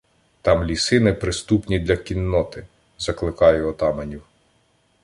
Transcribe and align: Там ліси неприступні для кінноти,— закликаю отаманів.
Там 0.41 0.63
ліси 0.63 0.99
неприступні 0.99 1.79
для 1.79 1.97
кінноти,— 1.97 2.67
закликаю 2.97 3.67
отаманів. 3.69 4.23